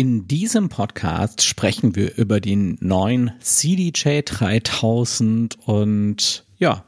In 0.00 0.28
diesem 0.28 0.68
Podcast 0.68 1.42
sprechen 1.42 1.96
wir 1.96 2.16
über 2.18 2.40
den 2.40 2.78
neuen 2.80 3.32
CDJ 3.40 4.20
3000 4.24 5.58
und 5.66 6.44
ja, 6.56 6.84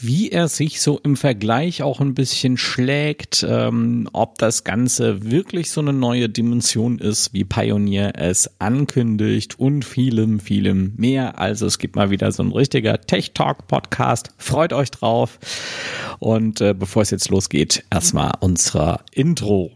wie 0.00 0.30
er 0.30 0.48
sich 0.48 0.80
so 0.80 0.98
im 1.04 1.16
Vergleich 1.16 1.84
auch 1.84 2.00
ein 2.00 2.14
bisschen 2.14 2.56
schlägt, 2.56 3.46
ähm, 3.48 4.08
ob 4.12 4.36
das 4.38 4.64
Ganze 4.64 5.30
wirklich 5.30 5.70
so 5.70 5.80
eine 5.80 5.92
neue 5.92 6.28
Dimension 6.28 6.98
ist, 6.98 7.32
wie 7.32 7.44
Pioneer 7.44 8.14
es 8.16 8.60
ankündigt 8.60 9.60
und 9.60 9.84
vielem, 9.84 10.40
vielem 10.40 10.94
mehr. 10.96 11.38
Also 11.38 11.66
es 11.66 11.78
gibt 11.78 11.94
mal 11.94 12.10
wieder 12.10 12.32
so 12.32 12.42
ein 12.42 12.50
richtiger 12.50 13.00
Tech 13.00 13.30
Talk 13.34 13.68
Podcast. 13.68 14.30
Freut 14.38 14.72
euch 14.72 14.90
drauf. 14.90 15.38
Und 16.18 16.60
äh, 16.60 16.74
bevor 16.74 17.02
es 17.02 17.10
jetzt 17.10 17.28
losgeht, 17.28 17.84
erstmal 17.92 18.32
unser 18.40 19.04
Intro. 19.12 19.70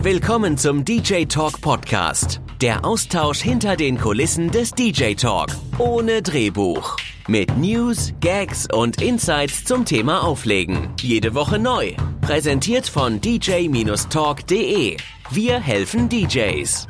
Willkommen 0.00 0.56
zum 0.56 0.84
DJ 0.84 1.24
Talk 1.24 1.60
Podcast. 1.60 2.40
Der 2.60 2.84
Austausch 2.84 3.40
hinter 3.40 3.74
den 3.74 3.98
Kulissen 3.98 4.48
des 4.48 4.70
DJ 4.70 5.14
Talk. 5.14 5.48
Ohne 5.76 6.22
Drehbuch. 6.22 6.96
Mit 7.26 7.58
News, 7.58 8.12
Gags 8.20 8.68
und 8.72 9.02
Insights 9.02 9.64
zum 9.64 9.84
Thema 9.84 10.22
Auflegen. 10.22 10.90
Jede 11.00 11.34
Woche 11.34 11.58
neu. 11.58 11.94
Präsentiert 12.20 12.88
von 12.88 13.20
dj-talk.de. 13.20 14.96
Wir 15.30 15.60
helfen 15.60 16.08
DJs. 16.08 16.86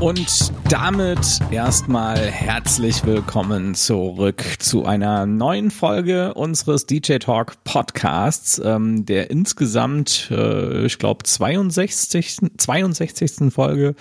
Und 0.00 0.52
damit 0.68 1.40
erstmal 1.52 2.18
herzlich 2.18 3.04
willkommen 3.04 3.76
zurück 3.76 4.42
zu 4.58 4.84
einer 4.84 5.24
neuen 5.24 5.70
Folge 5.70 6.34
unseres 6.34 6.86
DJ 6.86 7.18
Talk 7.18 7.62
Podcasts, 7.62 8.60
ähm, 8.64 9.06
der 9.06 9.30
insgesamt, 9.30 10.28
äh, 10.32 10.86
ich 10.86 10.98
glaube, 10.98 11.22
62. 11.22 12.38
62. 12.56 13.52
Folge. 13.52 13.94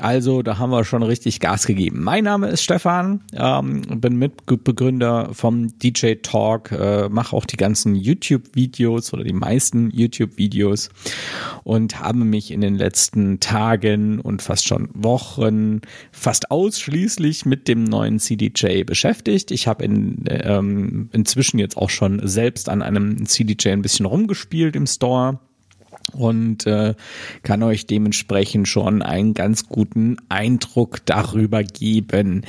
Also 0.00 0.42
da 0.42 0.58
haben 0.58 0.70
wir 0.70 0.84
schon 0.84 1.04
richtig 1.04 1.40
Gas 1.40 1.66
gegeben. 1.66 2.02
Mein 2.02 2.24
Name 2.24 2.48
ist 2.48 2.62
Stefan, 2.62 3.22
ähm, 3.32 3.82
bin 4.00 4.16
Mitbegründer 4.16 5.30
vom 5.34 5.78
DJ 5.78 6.14
Talk, 6.22 6.72
äh, 6.72 7.08
mache 7.08 7.36
auch 7.36 7.44
die 7.44 7.56
ganzen 7.56 7.94
YouTube-Videos 7.94 9.12
oder 9.12 9.22
die 9.22 9.32
meisten 9.32 9.90
YouTube-Videos 9.90 10.90
und 11.62 12.00
habe 12.00 12.18
mich 12.18 12.50
in 12.50 12.60
den 12.60 12.74
letzten 12.74 13.40
Tagen 13.40 14.20
und 14.20 14.42
fast 14.42 14.66
schon 14.66 14.88
Wochen 14.94 15.75
fast 16.12 16.50
ausschließlich 16.50 17.44
mit 17.46 17.68
dem 17.68 17.84
neuen 17.84 18.18
CDJ 18.18 18.84
beschäftigt. 18.84 19.50
Ich 19.50 19.66
habe 19.66 19.84
in, 19.84 20.24
ähm, 20.28 21.10
inzwischen 21.12 21.58
jetzt 21.58 21.76
auch 21.76 21.90
schon 21.90 22.26
selbst 22.26 22.68
an 22.68 22.82
einem 22.82 23.26
CDJ 23.26 23.70
ein 23.70 23.82
bisschen 23.82 24.06
rumgespielt 24.06 24.76
im 24.76 24.86
Store 24.86 25.40
und 26.16 26.66
äh, 26.66 26.94
kann 27.42 27.62
euch 27.62 27.86
dementsprechend 27.86 28.68
schon 28.68 29.02
einen 29.02 29.34
ganz 29.34 29.68
guten 29.68 30.16
Eindruck 30.28 31.04
darüber 31.06 31.62
geben. 31.62 32.42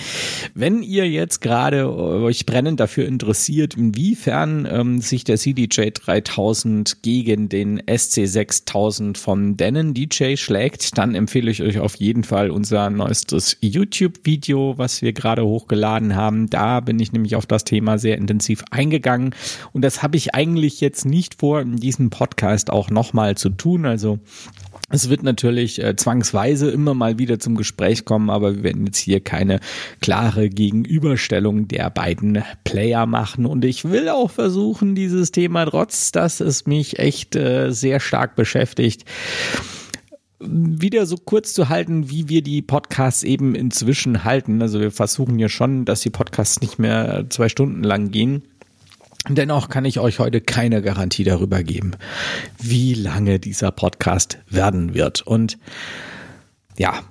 Wenn 0.54 0.84
ihr 0.84 1.10
jetzt 1.10 1.42
gerade 1.42 1.94
euch 1.94 2.45
brennend 2.45 2.80
dafür 2.80 3.06
interessiert, 3.06 3.76
inwiefern 3.76 4.68
ähm, 4.70 5.02
sich 5.02 5.23
der 5.23 5.38
CDJ 5.38 5.90
3000 5.94 7.02
gegen 7.02 7.50
den 7.50 7.82
SC 7.88 8.26
6000 8.26 9.18
von 9.18 9.58
Denon 9.58 9.94
DJ 9.94 10.36
schlägt, 10.36 10.98
dann 10.98 11.16
empfehle 11.16 11.52
ich 11.52 11.62
euch 11.62 11.80
auf 11.80 11.95
jeden 11.95 12.23
Fall 12.23 12.50
unser 12.50 12.90
neuestes 12.90 13.58
YouTube-Video, 13.62 14.78
was 14.78 15.02
wir 15.02 15.14
gerade 15.14 15.45
hochgeladen 15.45 16.16
haben. 16.16 16.50
Da 16.50 16.80
bin 16.80 17.00
ich 17.00 17.12
nämlich 17.12 17.36
auf 17.36 17.45
das 17.45 17.64
Thema 17.64 17.98
sehr 17.98 18.18
intensiv 18.18 18.64
eingegangen 18.72 19.36
und 19.73 19.82
das 19.82 20.04
habe 20.04 20.18
ich 20.18 20.36
eigentlich 20.36 20.82
jetzt 20.82 21.06
nicht 21.06 21.40
vor, 21.40 21.62
in 21.62 21.78
diesem 21.78 22.10
Podcast 22.10 22.70
auch 22.70 22.90
nochmal 22.90 23.36
zu 23.36 23.50
tun. 23.58 23.86
Also 23.86 24.19
es 24.89 25.09
wird 25.09 25.22
natürlich 25.22 25.83
äh, 25.83 25.95
zwangsweise 25.97 26.72
immer 26.72 26.94
mal 26.94 27.19
wieder 27.19 27.39
zum 27.39 27.55
Gespräch 27.55 28.05
kommen, 28.05 28.30
aber 28.30 28.55
wir 28.55 28.64
werden 28.64 28.86
jetzt 28.86 28.99
hier 28.99 29.19
keine 29.19 29.59
klare 29.99 30.49
Gegenüberstellung 30.49 31.67
der 31.67 31.89
beiden 31.89 32.43
Player 32.64 33.05
machen. 33.05 33.45
Und 33.45 33.65
ich 33.65 33.83
will 33.83 34.08
auch 34.08 34.32
versuchen, 34.32 34.95
dieses 34.95 35.32
Thema, 35.32 35.65
trotz 35.65 36.11
dass 36.14 36.39
es 36.39 36.65
mich 36.65 36.99
echt 36.99 37.36
äh, 37.36 37.71
sehr 37.71 37.99
stark 37.99 38.36
beschäftigt, 38.37 39.04
wieder 40.39 41.05
so 41.05 41.17
kurz 41.17 41.53
zu 41.53 41.67
halten, 41.67 42.09
wie 42.09 42.30
wir 42.30 42.42
die 42.42 42.61
Podcasts 42.61 43.23
eben 43.23 43.55
inzwischen 43.55 44.23
halten. 44.23 44.61
Also 44.61 44.80
wir 44.80 44.92
versuchen 44.92 45.39
ja 45.39 45.49
schon, 45.49 45.83
dass 45.83 46.02
die 46.02 46.11
Podcasts 46.11 46.61
nicht 46.61 46.80
mehr 46.80 47.26
zwei 47.30 47.49
Stunden 47.49 47.83
lang 47.83 48.11
gehen. 48.11 48.43
Dennoch 49.30 49.70
kann 49.70 49.86
ich 49.86 49.99
euch 49.99 50.20
heute 50.20 50.42
keine 50.42 50.82
Garantie 50.82 51.23
darüber 51.23 51.64
geben, 51.64 51.92
wie 52.60 52.93
lange 52.93 53.39
dieser 53.39 53.71
Podcast 53.71 54.39
werden 54.49 54.93
wird. 54.93 55.21
Und 55.21 55.58
ja, 56.77 57.02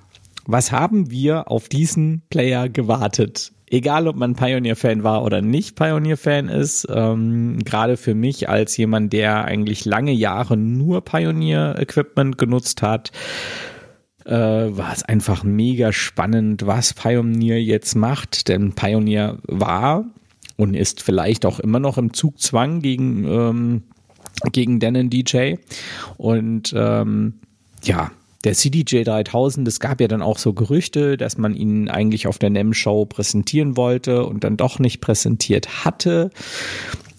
was 0.45 0.71
haben 0.71 1.11
wir 1.11 1.51
auf 1.51 1.69
diesen 1.69 2.23
Player 2.29 2.69
gewartet? 2.69 3.51
Egal, 3.69 4.07
ob 4.07 4.15
man 4.15 4.35
Pioneer-Fan 4.35 5.03
war 5.03 5.23
oder 5.23 5.41
nicht 5.41 5.75
Pioneer-Fan 5.75 6.47
ist, 6.47 6.87
ähm, 6.89 7.59
gerade 7.65 7.97
für 7.97 8.15
mich 8.15 8.47
als 8.47 8.77
jemand, 8.77 9.11
der 9.11 9.43
eigentlich 9.43 9.83
lange 9.83 10.13
Jahre 10.13 10.55
nur 10.55 11.03
Pioneer-Equipment 11.03 12.37
genutzt 12.37 12.81
hat, 12.81 13.11
äh, 14.25 14.31
war 14.31 14.93
es 14.93 15.03
einfach 15.03 15.43
mega 15.43 15.91
spannend, 15.91 16.65
was 16.65 16.93
Pioneer 16.93 17.61
jetzt 17.61 17.95
macht. 17.95 18.47
Denn 18.47 18.73
Pioneer 18.73 19.39
war 19.43 20.05
und 20.57 20.73
ist 20.73 21.01
vielleicht 21.01 21.45
auch 21.45 21.59
immer 21.59 21.79
noch 21.79 21.97
im 21.97 22.13
Zugzwang 22.13 22.81
gegen, 22.81 23.23
ähm, 23.25 23.83
gegen 24.51 24.79
Denon 24.79 25.09
DJ. 25.09 25.55
Und 26.17 26.73
ähm, 26.75 27.35
ja, 27.83 28.11
der 28.43 28.53
CDJ 28.53 29.03
3000, 29.03 29.67
es 29.67 29.79
gab 29.79 30.01
ja 30.01 30.07
dann 30.07 30.21
auch 30.21 30.37
so 30.37 30.53
Gerüchte, 30.53 31.17
dass 31.17 31.37
man 31.37 31.55
ihn 31.55 31.89
eigentlich 31.89 32.27
auf 32.27 32.39
der 32.39 32.49
NEM-Show 32.49 33.05
präsentieren 33.05 33.77
wollte 33.77 34.25
und 34.25 34.43
dann 34.43 34.57
doch 34.57 34.79
nicht 34.79 35.01
präsentiert 35.01 35.85
hatte. 35.85 36.31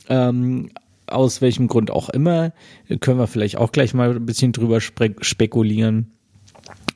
Ähm, 0.09 0.71
aus 1.07 1.41
welchem 1.41 1.69
Grund 1.69 1.91
auch 1.91 2.09
immer, 2.11 2.53
können 3.01 3.19
wir 3.19 3.27
vielleicht 3.27 3.57
auch 3.57 3.73
gleich 3.73 3.95
mal 3.95 4.15
ein 4.15 4.27
bisschen 4.27 4.53
drüber 4.53 4.81
spe 4.81 5.15
spekulieren. 5.21 6.13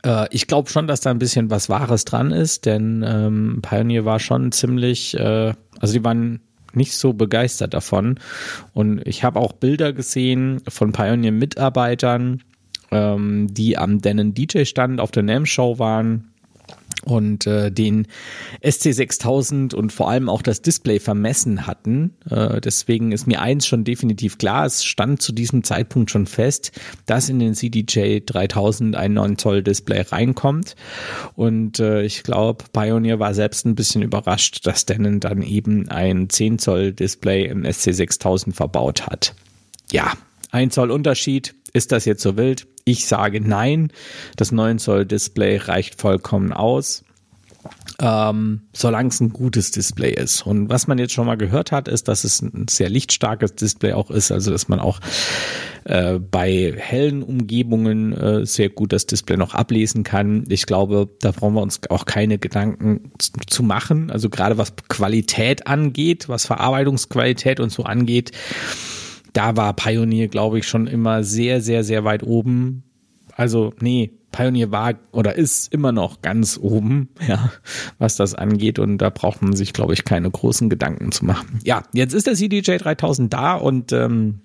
Äh, 0.04 0.26
ich 0.30 0.46
glaube 0.46 0.70
schon, 0.70 0.86
dass 0.86 1.00
da 1.00 1.10
ein 1.10 1.18
bisschen 1.18 1.50
was 1.50 1.68
Wahres 1.68 2.04
dran 2.04 2.30
ist, 2.30 2.66
denn 2.66 3.04
ähm, 3.06 3.60
Pioneer 3.62 4.04
war 4.04 4.18
schon 4.18 4.52
ziemlich, 4.52 5.18
äh, 5.18 5.52
also 5.80 5.92
die 5.92 6.04
waren 6.04 6.40
nicht 6.74 6.94
so 6.94 7.12
begeistert 7.12 7.74
davon. 7.74 8.18
Und 8.72 9.06
ich 9.06 9.24
habe 9.24 9.40
auch 9.40 9.52
Bilder 9.52 9.92
gesehen 9.92 10.62
von 10.68 10.92
Pioneer-Mitarbeitern, 10.92 12.42
ähm, 12.90 13.46
die 13.50 13.76
am 13.76 14.00
Denon 14.00 14.34
DJ-Stand 14.34 15.00
auf 15.00 15.10
der 15.10 15.22
NAM-Show 15.22 15.78
waren 15.78 16.31
und 17.04 17.46
äh, 17.46 17.70
den 17.70 18.06
SC6000 18.62 19.74
und 19.74 19.92
vor 19.92 20.08
allem 20.08 20.28
auch 20.28 20.42
das 20.42 20.62
Display 20.62 21.00
vermessen 21.00 21.66
hatten. 21.66 22.14
Äh, 22.30 22.60
deswegen 22.60 23.12
ist 23.12 23.26
mir 23.26 23.40
eins 23.40 23.66
schon 23.66 23.84
definitiv 23.84 24.38
klar, 24.38 24.66
es 24.66 24.84
stand 24.84 25.20
zu 25.20 25.32
diesem 25.32 25.64
Zeitpunkt 25.64 26.10
schon 26.10 26.26
fest, 26.26 26.72
dass 27.06 27.28
in 27.28 27.38
den 27.38 27.54
CDJ 27.54 28.20
3000 28.24 28.96
ein 28.96 29.14
9 29.14 29.38
Zoll 29.38 29.62
Display 29.62 30.02
reinkommt 30.02 30.76
und 31.34 31.80
äh, 31.80 32.02
ich 32.02 32.22
glaube, 32.22 32.64
Pioneer 32.72 33.18
war 33.18 33.34
selbst 33.34 33.66
ein 33.66 33.74
bisschen 33.74 34.02
überrascht, 34.02 34.66
dass 34.66 34.86
Denon 34.86 35.20
dann 35.20 35.42
eben 35.42 35.88
ein 35.88 36.28
10 36.30 36.58
Zoll 36.58 36.92
Display 36.92 37.46
im 37.46 37.64
SC6000 37.64 38.52
verbaut 38.52 39.06
hat. 39.06 39.34
Ja, 39.90 40.12
ein 40.52 40.70
Zoll 40.70 40.90
Unterschied, 40.90 41.54
ist 41.72 41.92
das 41.92 42.04
jetzt 42.04 42.22
so 42.22 42.36
wild? 42.36 42.66
Ich 42.84 43.06
sage 43.06 43.40
nein. 43.40 43.92
Das 44.36 44.52
9 44.52 44.78
Zoll 44.78 45.06
Display 45.06 45.56
reicht 45.56 46.00
vollkommen 46.00 46.52
aus. 46.52 47.04
Ähm, 48.00 48.62
solange 48.72 49.10
es 49.10 49.20
ein 49.20 49.30
gutes 49.32 49.70
Display 49.70 50.12
ist. 50.12 50.44
Und 50.44 50.68
was 50.68 50.88
man 50.88 50.98
jetzt 50.98 51.12
schon 51.12 51.26
mal 51.26 51.36
gehört 51.36 51.70
hat, 51.70 51.86
ist, 51.86 52.08
dass 52.08 52.24
es 52.24 52.42
ein 52.42 52.66
sehr 52.68 52.88
lichtstarkes 52.88 53.54
Display 53.54 53.92
auch 53.92 54.10
ist, 54.10 54.32
also 54.32 54.50
dass 54.50 54.66
man 54.66 54.80
auch 54.80 54.98
äh, 55.84 56.18
bei 56.18 56.74
hellen 56.76 57.22
Umgebungen 57.22 58.12
äh, 58.12 58.44
sehr 58.44 58.70
gut 58.70 58.92
das 58.92 59.06
Display 59.06 59.36
noch 59.36 59.54
ablesen 59.54 60.02
kann. 60.02 60.44
Ich 60.48 60.66
glaube, 60.66 61.08
da 61.20 61.30
brauchen 61.30 61.54
wir 61.54 61.62
uns 61.62 61.80
auch 61.90 62.04
keine 62.04 62.38
Gedanken 62.38 63.12
zu 63.46 63.62
machen. 63.62 64.10
Also 64.10 64.28
gerade 64.28 64.58
was 64.58 64.72
Qualität 64.88 65.68
angeht, 65.68 66.28
was 66.28 66.46
Verarbeitungsqualität 66.46 67.60
und 67.60 67.70
so 67.70 67.84
angeht, 67.84 68.32
da 69.32 69.56
war 69.56 69.74
Pioneer, 69.74 70.28
glaube 70.28 70.58
ich, 70.58 70.66
schon 70.66 70.86
immer 70.86 71.24
sehr, 71.24 71.60
sehr, 71.60 71.84
sehr 71.84 72.04
weit 72.04 72.22
oben. 72.22 72.84
Also, 73.34 73.72
nee, 73.80 74.12
Pioneer 74.32 74.72
war 74.72 74.94
oder 75.12 75.36
ist 75.36 75.72
immer 75.72 75.92
noch 75.92 76.22
ganz 76.22 76.58
oben, 76.60 77.10
ja, 77.28 77.52
was 77.98 78.16
das 78.16 78.34
angeht. 78.34 78.78
Und 78.78 78.98
da 78.98 79.10
braucht 79.10 79.42
man 79.42 79.54
sich, 79.54 79.72
glaube 79.72 79.92
ich, 79.92 80.04
keine 80.04 80.30
großen 80.30 80.68
Gedanken 80.68 81.12
zu 81.12 81.24
machen. 81.24 81.60
Ja, 81.64 81.82
jetzt 81.92 82.14
ist 82.14 82.26
der 82.26 82.34
CDJ 82.34 82.76
3000 82.78 83.32
da 83.32 83.54
und 83.54 83.92
ähm, 83.92 84.40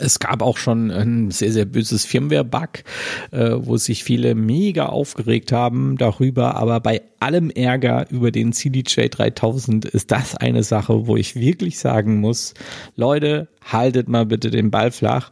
Es 0.00 0.18
gab 0.18 0.42
auch 0.42 0.56
schon 0.56 0.90
ein 0.90 1.30
sehr, 1.30 1.52
sehr 1.52 1.64
böses 1.64 2.04
Firmware-Bug, 2.04 2.84
äh, 3.32 3.50
wo 3.58 3.76
sich 3.76 4.04
viele 4.04 4.34
mega 4.34 4.86
aufgeregt 4.86 5.52
haben 5.52 5.96
darüber. 5.96 6.56
Aber 6.56 6.80
bei 6.80 7.02
allem 7.20 7.50
Ärger 7.50 8.06
über 8.10 8.30
den 8.30 8.52
CDJ 8.52 9.08
3000 9.08 9.86
ist 9.86 10.10
das 10.10 10.36
eine 10.36 10.62
Sache, 10.62 11.06
wo 11.06 11.16
ich 11.16 11.36
wirklich 11.36 11.78
sagen 11.78 12.20
muss, 12.20 12.54
Leute, 12.96 13.48
haltet 13.64 14.08
mal 14.08 14.26
bitte 14.26 14.50
den 14.50 14.70
Ball 14.70 14.90
flach. 14.90 15.30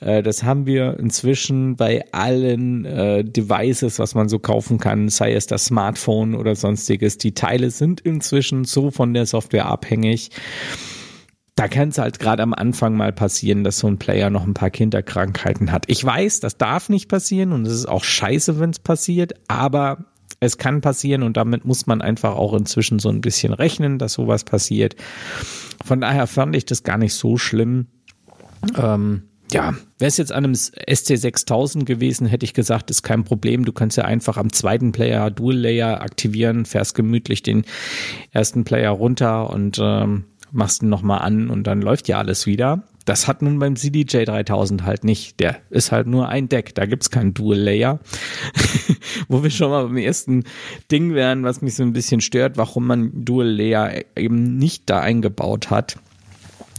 Äh, 0.00 0.22
das 0.22 0.42
haben 0.42 0.66
wir 0.66 0.98
inzwischen 0.98 1.76
bei 1.76 2.04
allen 2.12 2.84
äh, 2.84 3.24
Devices, 3.24 3.98
was 3.98 4.14
man 4.14 4.28
so 4.28 4.38
kaufen 4.38 4.78
kann, 4.78 5.08
sei 5.08 5.34
es 5.34 5.46
das 5.46 5.66
Smartphone 5.66 6.34
oder 6.34 6.54
sonstiges. 6.54 7.18
Die 7.18 7.32
Teile 7.32 7.70
sind 7.70 8.00
inzwischen 8.00 8.64
so 8.64 8.90
von 8.90 9.14
der 9.14 9.26
Software 9.26 9.66
abhängig 9.66 10.30
da 11.56 11.68
kann 11.68 11.88
es 11.88 11.98
halt 11.98 12.18
gerade 12.18 12.42
am 12.42 12.52
Anfang 12.52 12.96
mal 12.96 13.12
passieren, 13.12 13.64
dass 13.64 13.78
so 13.78 13.86
ein 13.86 13.98
Player 13.98 14.28
noch 14.28 14.46
ein 14.46 14.54
paar 14.54 14.70
Kinderkrankheiten 14.70 15.72
hat. 15.72 15.84
Ich 15.88 16.04
weiß, 16.04 16.40
das 16.40 16.58
darf 16.58 16.90
nicht 16.90 17.08
passieren 17.08 17.52
und 17.52 17.66
es 17.66 17.72
ist 17.72 17.86
auch 17.86 18.04
scheiße, 18.04 18.60
wenn 18.60 18.70
es 18.70 18.78
passiert, 18.78 19.32
aber 19.48 20.04
es 20.38 20.58
kann 20.58 20.82
passieren 20.82 21.22
und 21.22 21.38
damit 21.38 21.64
muss 21.64 21.86
man 21.86 22.02
einfach 22.02 22.36
auch 22.36 22.52
inzwischen 22.52 22.98
so 22.98 23.08
ein 23.08 23.22
bisschen 23.22 23.54
rechnen, 23.54 23.98
dass 23.98 24.12
sowas 24.12 24.44
passiert. 24.44 24.96
Von 25.82 26.02
daher 26.02 26.26
fand 26.26 26.54
ich 26.54 26.66
das 26.66 26.82
gar 26.82 26.98
nicht 26.98 27.14
so 27.14 27.38
schlimm. 27.38 27.86
Ähm, 28.76 29.22
ja, 29.50 29.74
wäre 29.98 30.08
es 30.08 30.18
jetzt 30.18 30.32
an 30.32 30.44
einem 30.44 30.52
SC6000 30.52 31.84
gewesen, 31.84 32.26
hätte 32.26 32.44
ich 32.44 32.52
gesagt, 32.52 32.90
ist 32.90 33.02
kein 33.02 33.24
Problem. 33.24 33.64
Du 33.64 33.72
kannst 33.72 33.96
ja 33.96 34.04
einfach 34.04 34.36
am 34.36 34.52
zweiten 34.52 34.92
Player 34.92 35.30
Dual 35.30 35.56
Layer 35.56 36.02
aktivieren, 36.02 36.66
fährst 36.66 36.94
gemütlich 36.94 37.42
den 37.42 37.64
ersten 38.32 38.64
Player 38.64 38.90
runter 38.90 39.48
und 39.50 39.78
ähm, 39.80 40.24
machst 40.52 40.82
ihn 40.82 40.88
nochmal 40.88 41.20
an 41.20 41.50
und 41.50 41.64
dann 41.64 41.82
läuft 41.82 42.08
ja 42.08 42.18
alles 42.18 42.46
wieder. 42.46 42.82
Das 43.04 43.28
hat 43.28 43.40
nun 43.40 43.60
beim 43.60 43.76
CDJ 43.76 44.24
3000 44.24 44.84
halt 44.84 45.04
nicht. 45.04 45.38
Der 45.38 45.58
ist 45.70 45.92
halt 45.92 46.08
nur 46.08 46.28
ein 46.28 46.48
Deck. 46.48 46.74
Da 46.74 46.86
gibt's 46.86 47.10
keinen 47.10 47.34
Dual 47.34 47.58
Layer. 47.58 48.00
Wo 49.28 49.44
wir 49.44 49.50
schon 49.50 49.70
mal 49.70 49.84
beim 49.84 49.96
ersten 49.96 50.42
Ding 50.90 51.14
wären, 51.14 51.44
was 51.44 51.62
mich 51.62 51.76
so 51.76 51.84
ein 51.84 51.92
bisschen 51.92 52.20
stört, 52.20 52.56
warum 52.56 52.86
man 52.86 53.24
Dual 53.24 53.48
Layer 53.48 54.02
eben 54.16 54.56
nicht 54.56 54.90
da 54.90 55.00
eingebaut 55.00 55.70
hat. 55.70 55.98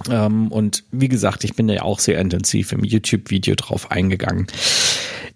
Ähm, 0.09 0.51
und 0.51 0.83
wie 0.91 1.07
gesagt, 1.07 1.43
ich 1.43 1.55
bin 1.55 1.69
ja 1.69 1.81
auch 1.81 1.99
sehr 1.99 2.19
intensiv 2.19 2.71
im 2.71 2.83
YouTube-Video 2.83 3.55
drauf 3.55 3.91
eingegangen. 3.91 4.47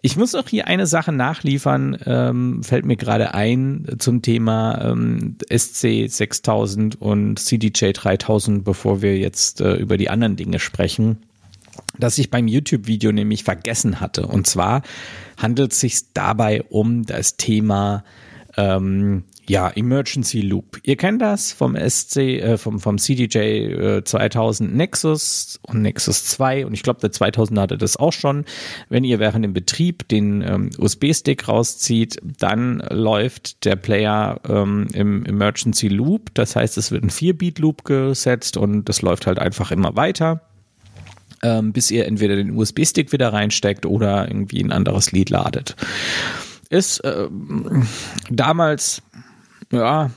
Ich 0.03 0.17
muss 0.17 0.33
noch 0.33 0.47
hier 0.47 0.67
eine 0.67 0.87
Sache 0.87 1.11
nachliefern, 1.11 1.95
ähm, 2.05 2.63
fällt 2.63 2.85
mir 2.85 2.95
gerade 2.95 3.35
ein 3.35 3.85
zum 3.99 4.23
Thema 4.23 4.89
ähm, 4.91 5.35
SC 5.55 6.07
6000 6.07 6.99
und 6.99 7.37
CDJ 7.37 7.91
3000, 7.91 8.63
bevor 8.63 9.03
wir 9.03 9.17
jetzt 9.17 9.61
äh, 9.61 9.75
über 9.75 9.97
die 9.97 10.09
anderen 10.09 10.35
Dinge 10.35 10.59
sprechen 10.59 11.17
dass 11.97 12.17
ich 12.17 12.29
beim 12.29 12.47
YouTube-Video 12.47 13.11
nämlich 13.11 13.43
vergessen 13.43 13.99
hatte. 13.99 14.25
Und 14.27 14.47
zwar 14.47 14.81
handelt 15.37 15.71
es 15.73 15.79
sich 15.79 16.13
dabei 16.13 16.63
um 16.63 17.05
das 17.05 17.37
Thema 17.37 18.03
ähm, 18.57 19.23
ja, 19.47 19.69
Emergency 19.69 20.41
Loop. 20.41 20.79
Ihr 20.83 20.95
kennt 20.95 21.21
das 21.21 21.51
vom 21.51 21.75
SC, 21.75 22.17
äh, 22.17 22.57
vom, 22.57 22.79
vom 22.79 22.97
CDJ 22.97 23.37
äh, 23.37 24.03
2000 24.03 24.75
Nexus 24.75 25.59
und 25.63 25.81
Nexus 25.81 26.25
2 26.25 26.65
und 26.65 26.73
ich 26.73 26.83
glaube, 26.83 26.99
der 27.01 27.11
2000 27.11 27.59
hatte 27.59 27.77
das 27.77 27.97
auch 27.97 28.13
schon. 28.13 28.45
Wenn 28.89 29.03
ihr 29.03 29.19
während 29.19 29.43
dem 29.43 29.53
Betrieb 29.53 30.07
den 30.07 30.41
ähm, 30.41 30.69
USB-Stick 30.77 31.47
rauszieht, 31.47 32.17
dann 32.39 32.83
läuft 32.89 33.65
der 33.65 33.75
Player 33.75 34.39
ähm, 34.47 34.87
im 34.93 35.25
Emergency 35.25 35.87
Loop. 35.87 36.33
Das 36.33 36.55
heißt, 36.55 36.77
es 36.77 36.91
wird 36.91 37.03
ein 37.03 37.09
4-Beat-Loop 37.09 37.83
gesetzt 37.83 38.57
und 38.57 38.85
das 38.85 39.01
läuft 39.01 39.27
halt 39.27 39.39
einfach 39.39 39.71
immer 39.71 39.95
weiter 39.95 40.41
ähm, 41.43 41.73
bis 41.73 41.91
ihr 41.91 42.05
entweder 42.05 42.35
den 42.35 42.55
USB-Stick 42.55 43.11
wieder 43.11 43.33
reinsteckt 43.33 43.85
oder 43.85 44.27
irgendwie 44.27 44.63
ein 44.63 44.71
anderes 44.71 45.11
Lied 45.11 45.29
ladet. 45.29 45.75
Ist 46.71 46.99
äh, 47.03 47.27
damals 48.31 49.03
ja, 49.71 50.09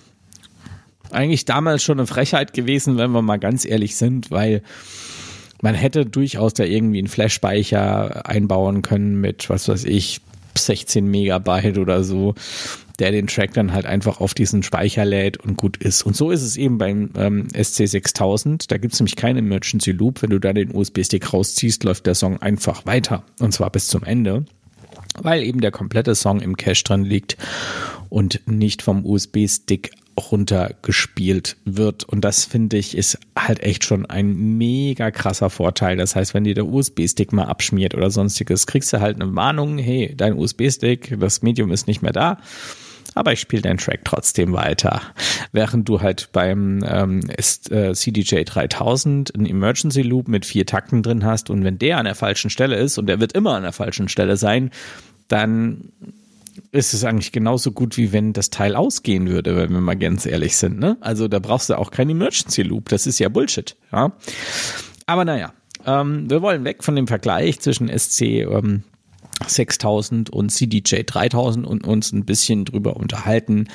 eigentlich 1.10 1.44
damals 1.44 1.82
schon 1.82 1.98
eine 1.98 2.06
Frechheit 2.06 2.52
gewesen, 2.52 2.96
wenn 2.96 3.10
wir 3.12 3.22
mal 3.22 3.38
ganz 3.38 3.64
ehrlich 3.64 3.96
sind, 3.96 4.30
weil 4.30 4.62
man 5.62 5.74
hätte 5.74 6.04
durchaus 6.04 6.54
da 6.54 6.64
irgendwie 6.64 6.98
einen 6.98 7.08
Flash-Speicher 7.08 8.26
einbauen 8.28 8.82
können 8.82 9.20
mit, 9.20 9.48
was 9.48 9.68
weiß 9.68 9.84
ich, 9.84 10.20
16 10.56 11.06
Megabyte 11.06 11.78
oder 11.78 12.04
so, 12.04 12.34
der 12.98 13.10
den 13.10 13.26
Track 13.26 13.54
dann 13.54 13.72
halt 13.72 13.86
einfach 13.86 14.20
auf 14.20 14.34
diesen 14.34 14.62
Speicher 14.62 15.04
lädt 15.04 15.38
und 15.38 15.56
gut 15.56 15.78
ist. 15.78 16.02
Und 16.02 16.14
so 16.14 16.30
ist 16.30 16.42
es 16.42 16.56
eben 16.56 16.78
beim 16.78 17.10
ähm, 17.16 17.48
SC6000. 17.48 18.66
Da 18.68 18.78
gibt 18.78 18.94
es 18.94 19.00
nämlich 19.00 19.16
keinen 19.16 19.38
Emergency 19.38 19.90
Loop. 19.90 20.22
Wenn 20.22 20.30
du 20.30 20.38
da 20.38 20.52
den 20.52 20.74
USB-Stick 20.74 21.32
rausziehst, 21.32 21.82
läuft 21.82 22.06
der 22.06 22.14
Song 22.14 22.40
einfach 22.40 22.86
weiter. 22.86 23.24
Und 23.40 23.52
zwar 23.52 23.70
bis 23.70 23.88
zum 23.88 24.04
Ende 24.04 24.44
weil 25.20 25.42
eben 25.42 25.60
der 25.60 25.70
komplette 25.70 26.14
Song 26.14 26.40
im 26.40 26.56
Cache 26.56 26.84
drin 26.84 27.04
liegt 27.04 27.36
und 28.08 28.40
nicht 28.46 28.82
vom 28.82 29.04
USB-Stick 29.04 29.92
runtergespielt 30.18 31.56
wird. 31.64 32.04
Und 32.04 32.20
das 32.20 32.44
finde 32.44 32.76
ich 32.76 32.96
ist 32.96 33.18
halt 33.36 33.60
echt 33.60 33.84
schon 33.84 34.06
ein 34.06 34.56
mega 34.56 35.10
krasser 35.10 35.50
Vorteil. 35.50 35.96
Das 35.96 36.14
heißt, 36.14 36.34
wenn 36.34 36.44
dir 36.44 36.54
der 36.54 36.66
USB-Stick 36.66 37.32
mal 37.32 37.46
abschmiert 37.46 37.94
oder 37.94 38.10
sonstiges, 38.10 38.66
kriegst 38.66 38.92
du 38.92 39.00
halt 39.00 39.20
eine 39.20 39.34
Warnung, 39.34 39.78
hey, 39.78 40.14
dein 40.16 40.38
USB-Stick, 40.38 41.18
das 41.18 41.42
Medium 41.42 41.72
ist 41.72 41.88
nicht 41.88 42.02
mehr 42.02 42.12
da 42.12 42.38
aber 43.14 43.32
ich 43.32 43.40
spiele 43.40 43.62
den 43.62 43.78
Track 43.78 44.00
trotzdem 44.04 44.52
weiter. 44.52 45.00
Während 45.52 45.88
du 45.88 46.00
halt 46.00 46.30
beim 46.32 46.84
ähm, 46.86 47.20
äh, 47.28 47.92
CDJ 47.94 48.42
3000 48.44 49.34
einen 49.34 49.46
Emergency 49.46 50.02
Loop 50.02 50.28
mit 50.28 50.44
vier 50.46 50.66
Takten 50.66 51.02
drin 51.02 51.24
hast 51.24 51.50
und 51.50 51.64
wenn 51.64 51.78
der 51.78 51.98
an 51.98 52.04
der 52.04 52.14
falschen 52.14 52.50
Stelle 52.50 52.76
ist 52.76 52.98
und 52.98 53.06
der 53.06 53.20
wird 53.20 53.32
immer 53.32 53.54
an 53.54 53.62
der 53.62 53.72
falschen 53.72 54.08
Stelle 54.08 54.36
sein, 54.36 54.70
dann 55.28 55.92
ist 56.70 56.94
es 56.94 57.04
eigentlich 57.04 57.32
genauso 57.32 57.72
gut, 57.72 57.96
wie 57.96 58.12
wenn 58.12 58.32
das 58.32 58.50
Teil 58.50 58.76
ausgehen 58.76 59.28
würde, 59.28 59.56
wenn 59.56 59.72
wir 59.72 59.80
mal 59.80 59.96
ganz 59.96 60.26
ehrlich 60.26 60.56
sind. 60.56 60.78
Ne? 60.78 60.96
Also 61.00 61.28
da 61.28 61.38
brauchst 61.38 61.70
du 61.70 61.78
auch 61.78 61.90
keinen 61.90 62.10
Emergency 62.10 62.62
Loop. 62.62 62.88
Das 62.88 63.06
ist 63.06 63.18
ja 63.18 63.28
Bullshit. 63.28 63.76
Ja? 63.92 64.12
Aber 65.06 65.24
naja, 65.24 65.52
ähm, 65.86 66.30
wir 66.30 66.42
wollen 66.42 66.64
weg 66.64 66.84
von 66.84 66.96
dem 66.96 67.06
Vergleich 67.06 67.60
zwischen 67.60 67.88
SC 67.96 68.22
ähm, 68.22 68.84
6000 69.46 70.30
und 70.30 70.50
CDJ 70.50 71.02
3000 71.06 71.66
und 71.66 71.86
uns 71.86 72.12
ein 72.12 72.24
bisschen 72.24 72.64
drüber 72.64 72.96
unterhalten, 72.96 73.68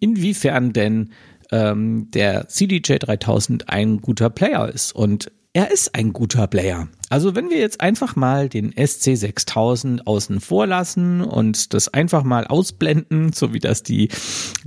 inwiefern 0.00 0.72
denn 0.72 1.10
ähm, 1.50 2.10
der 2.12 2.48
CDJ 2.48 2.96
3000 2.98 3.68
ein 3.68 4.00
guter 4.00 4.30
Player 4.30 4.68
ist. 4.68 4.92
Und 4.92 5.30
er 5.54 5.70
ist 5.70 5.94
ein 5.94 6.12
guter 6.14 6.46
Player. 6.46 6.88
Also 7.10 7.34
wenn 7.34 7.50
wir 7.50 7.58
jetzt 7.58 7.82
einfach 7.82 8.16
mal 8.16 8.48
den 8.48 8.72
SC6000 8.72 10.06
außen 10.06 10.40
vor 10.40 10.66
lassen 10.66 11.20
und 11.20 11.74
das 11.74 11.88
einfach 11.88 12.22
mal 12.22 12.46
ausblenden, 12.46 13.34
so 13.34 13.52
wie 13.52 13.58
das 13.58 13.82
die 13.82 14.08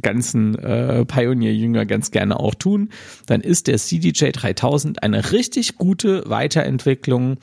ganzen 0.04 0.54
äh, 0.60 1.04
Pioneer-Jünger 1.04 1.88
ganz 1.88 2.12
gerne 2.12 2.40
auch 2.40 2.54
tun, 2.54 2.90
dann 3.26 3.42
ist 3.42 3.66
der 3.66 3.80
CDJ 3.80 4.30
3000 4.30 5.02
eine 5.02 5.32
richtig 5.32 5.78
gute 5.78 6.30
Weiterentwicklung 6.30 7.38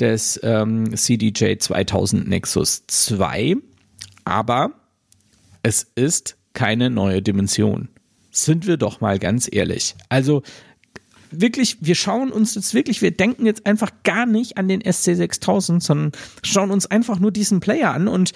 des 0.00 0.40
ähm, 0.42 0.96
CDJ 0.96 1.58
2000 1.58 2.26
Nexus 2.26 2.84
2, 2.86 3.56
aber 4.24 4.70
es 5.62 5.86
ist 5.96 6.38
keine 6.54 6.88
neue 6.88 7.20
Dimension. 7.20 7.88
Sind 8.30 8.66
wir 8.66 8.78
doch 8.78 9.02
mal 9.02 9.18
ganz 9.18 9.48
ehrlich. 9.50 9.94
Also 10.08 10.42
wirklich, 11.30 11.78
wir 11.80 11.94
schauen 11.94 12.30
uns 12.30 12.54
jetzt 12.54 12.74
wirklich, 12.74 13.02
wir 13.02 13.10
denken 13.10 13.46
jetzt 13.46 13.66
einfach 13.66 13.90
gar 14.04 14.26
nicht 14.26 14.58
an 14.58 14.68
den 14.68 14.82
SC6000, 14.82 15.80
sondern 15.80 16.12
schauen 16.42 16.70
uns 16.70 16.86
einfach 16.86 17.18
nur 17.18 17.32
diesen 17.32 17.60
Player 17.60 17.92
an 17.92 18.08
und 18.08 18.32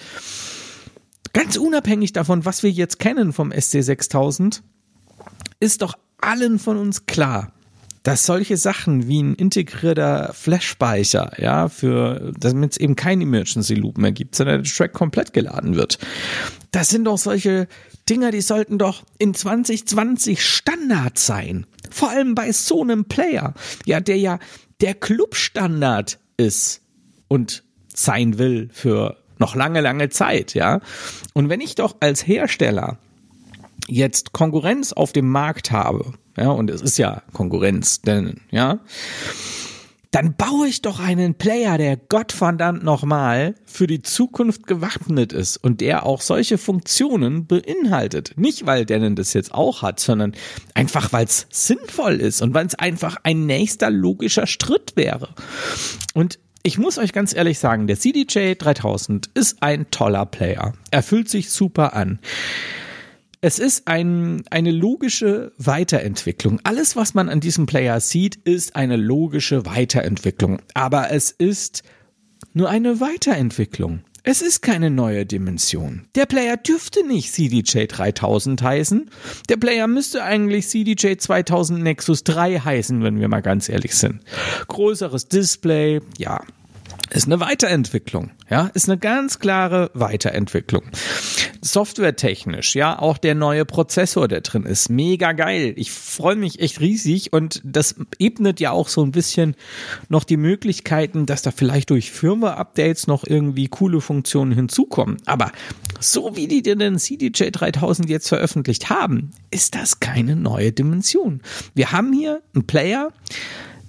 ganz 1.33 1.57
unabhängig 1.57 2.13
davon, 2.13 2.45
was 2.45 2.63
wir 2.63 2.71
jetzt 2.71 2.99
kennen 2.99 3.33
vom 3.33 3.51
SC6000, 3.51 4.61
ist 5.59 5.81
doch 5.81 5.95
allen 6.19 6.59
von 6.59 6.77
uns 6.77 7.05
klar, 7.05 7.53
dass 8.03 8.25
solche 8.25 8.57
Sachen 8.57 9.07
wie 9.07 9.21
ein 9.21 9.35
integrierter 9.35 10.33
Flash-Speicher, 10.33 11.33
ja, 11.37 11.69
für, 11.69 12.33
damit 12.39 12.73
es 12.73 12.77
eben 12.77 12.95
kein 12.95 13.21
Emergency 13.21 13.75
Loop 13.75 13.97
mehr 13.97 14.11
gibt, 14.11 14.35
sondern 14.35 14.63
der 14.63 14.71
Track 14.71 14.93
komplett 14.93 15.33
geladen 15.33 15.75
wird. 15.75 15.99
Das 16.71 16.89
sind 16.89 17.05
doch 17.05 17.17
solche 17.17 17.67
Dinger, 18.09 18.31
die 18.31 18.41
sollten 18.41 18.77
doch 18.77 19.03
in 19.19 19.33
2020 19.33 20.43
Standard 20.43 21.19
sein. 21.19 21.67
Vor 21.91 22.09
allem 22.09 22.33
bei 22.33 22.51
so 22.51 22.81
einem 22.81 23.05
Player, 23.05 23.53
ja, 23.85 23.99
der 23.99 24.17
ja 24.17 24.39
der 24.81 24.95
Clubstandard 24.95 26.19
ist 26.37 26.81
und 27.27 27.63
sein 27.93 28.39
will 28.39 28.69
für 28.73 29.17
noch 29.37 29.55
lange, 29.55 29.81
lange 29.81 30.09
Zeit, 30.09 30.53
ja. 30.53 30.81
Und 31.33 31.49
wenn 31.49 31.61
ich 31.61 31.75
doch 31.75 31.97
als 31.99 32.25
Hersteller 32.25 32.97
jetzt 33.87 34.31
Konkurrenz 34.31 34.93
auf 34.93 35.13
dem 35.13 35.29
Markt 35.29 35.71
habe, 35.71 36.13
ja, 36.37 36.49
und 36.49 36.69
es 36.69 36.81
ist 36.81 36.97
ja 36.97 37.21
Konkurrenz, 37.33 38.01
denn, 38.01 38.41
ja, 38.51 38.79
dann 40.11 40.35
baue 40.35 40.67
ich 40.67 40.81
doch 40.81 40.99
einen 40.99 41.35
Player, 41.35 41.77
der 41.77 41.95
Gottverdammt 41.95 42.83
nochmal 42.83 43.55
für 43.63 43.87
die 43.87 44.01
Zukunft 44.01 44.67
gewappnet 44.67 45.31
ist 45.31 45.55
und 45.55 45.79
der 45.79 46.05
auch 46.05 46.19
solche 46.19 46.57
Funktionen 46.57 47.47
beinhaltet. 47.47 48.33
Nicht, 48.35 48.65
weil 48.65 48.85
Denon 48.85 49.15
das 49.15 49.33
jetzt 49.33 49.53
auch 49.53 49.81
hat, 49.81 50.01
sondern 50.01 50.33
einfach, 50.73 51.13
weil 51.13 51.25
es 51.25 51.47
sinnvoll 51.49 52.15
ist 52.15 52.41
und 52.41 52.53
weil 52.53 52.65
es 52.65 52.75
einfach 52.75 53.17
ein 53.23 53.45
nächster 53.45 53.89
logischer 53.89 54.47
Schritt 54.47 54.97
wäre. 54.97 55.29
Und 56.13 56.39
ich 56.63 56.77
muss 56.77 56.97
euch 56.97 57.13
ganz 57.13 57.33
ehrlich 57.33 57.57
sagen, 57.57 57.87
der 57.87 57.97
CDJ 57.97 58.55
3000 58.55 59.29
ist 59.33 59.63
ein 59.63 59.89
toller 59.91 60.25
Player. 60.25 60.73
Er 60.91 61.03
fühlt 61.03 61.29
sich 61.29 61.49
super 61.49 61.95
an. 61.95 62.19
Es 63.43 63.57
ist 63.57 63.87
ein, 63.87 64.43
eine 64.51 64.69
logische 64.69 65.51
Weiterentwicklung. 65.57 66.59
Alles, 66.63 66.95
was 66.95 67.15
man 67.15 67.27
an 67.27 67.39
diesem 67.39 67.65
Player 67.65 67.99
sieht, 67.99 68.35
ist 68.35 68.75
eine 68.75 68.97
logische 68.97 69.65
Weiterentwicklung. 69.65 70.61
Aber 70.75 71.09
es 71.09 71.31
ist 71.31 71.81
nur 72.53 72.69
eine 72.69 72.99
Weiterentwicklung. 72.99 74.01
Es 74.21 74.43
ist 74.43 74.61
keine 74.61 74.91
neue 74.91 75.25
Dimension. 75.25 76.05
Der 76.13 76.27
Player 76.27 76.55
dürfte 76.55 77.03
nicht 77.03 77.33
CDJ 77.33 77.85
3000 77.87 78.61
heißen. 78.61 79.09
Der 79.49 79.57
Player 79.57 79.87
müsste 79.87 80.23
eigentlich 80.23 80.67
CDJ 80.67 81.15
2000 81.17 81.81
Nexus 81.81 82.23
3 82.23 82.59
heißen, 82.59 83.01
wenn 83.01 83.19
wir 83.19 83.27
mal 83.27 83.41
ganz 83.41 83.69
ehrlich 83.69 83.95
sind. 83.95 84.21
Größeres 84.67 85.29
Display, 85.29 86.01
ja, 86.19 86.41
ist 87.09 87.25
eine 87.25 87.39
Weiterentwicklung, 87.39 88.31
ja, 88.49 88.69
ist 88.73 88.87
eine 88.87 88.99
ganz 88.99 89.39
klare 89.39 89.89
Weiterentwicklung. 89.95 90.83
Softwaretechnisch, 91.63 92.75
ja, 92.75 92.97
auch 92.97 93.19
der 93.19 93.35
neue 93.35 93.65
Prozessor, 93.65 94.27
der 94.27 94.41
drin 94.41 94.63
ist, 94.63 94.89
mega 94.89 95.31
geil. 95.31 95.73
Ich 95.77 95.91
freue 95.91 96.35
mich 96.35 96.59
echt 96.59 96.79
riesig 96.79 97.33
und 97.33 97.61
das 97.63 97.95
ebnet 98.17 98.59
ja 98.59 98.71
auch 98.71 98.87
so 98.87 99.03
ein 99.03 99.11
bisschen 99.11 99.55
noch 100.09 100.23
die 100.23 100.37
Möglichkeiten, 100.37 101.27
dass 101.27 101.43
da 101.43 101.51
vielleicht 101.51 101.91
durch 101.91 102.11
Firmware-Updates 102.11 103.05
noch 103.05 103.23
irgendwie 103.25 103.67
coole 103.67 104.01
Funktionen 104.01 104.51
hinzukommen. 104.51 105.17
Aber 105.25 105.51
so 105.99 106.35
wie 106.35 106.47
die 106.47 106.63
den 106.63 106.97
CDJ 106.97 107.51
3000 107.51 108.09
jetzt 108.09 108.29
veröffentlicht 108.29 108.89
haben, 108.89 109.29
ist 109.51 109.75
das 109.75 109.99
keine 109.99 110.35
neue 110.35 110.71
Dimension. 110.71 111.41
Wir 111.75 111.91
haben 111.91 112.11
hier 112.11 112.41
einen 112.55 112.65
Player, 112.65 113.11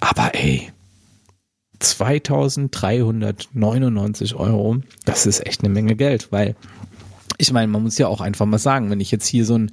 Aber 0.00 0.34
ey, 0.34 0.70
2399 1.78 4.34
Euro, 4.34 4.78
das 5.04 5.26
ist 5.26 5.46
echt 5.46 5.62
eine 5.62 5.72
Menge 5.72 5.94
Geld, 5.96 6.28
weil 6.30 6.56
ich 7.38 7.52
meine, 7.52 7.68
man 7.68 7.82
muss 7.82 7.98
ja 7.98 8.08
auch 8.08 8.20
einfach 8.20 8.46
mal 8.46 8.58
sagen, 8.58 8.90
wenn 8.90 9.00
ich 9.00 9.10
jetzt 9.10 9.26
hier 9.26 9.44
so 9.44 9.56
ein, 9.56 9.70